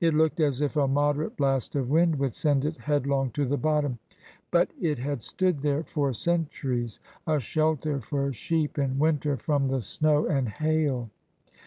It 0.00 0.14
looked 0.14 0.40
as 0.40 0.62
if 0.62 0.76
a 0.76 0.88
moderate 0.88 1.36
blast 1.36 1.74
of 1.76 1.90
wind 1.90 2.18
would 2.18 2.34
send 2.34 2.64
it 2.64 2.78
headlong 2.78 3.30
to 3.32 3.44
the 3.44 3.58
bottom. 3.58 3.98
But 4.50 4.70
it 4.80 4.98
had 4.98 5.20
stood 5.20 5.60
there 5.60 5.82
for 5.84 6.10
centuries, 6.14 7.00
a 7.26 7.38
shelter 7.38 8.00
for 8.00 8.32
sheep 8.32 8.78
in 8.78 8.98
winter 8.98 9.36
from 9.36 9.68
the 9.68 9.82
snow 9.82 10.24
and 10.26 10.48
hail. 10.48 11.10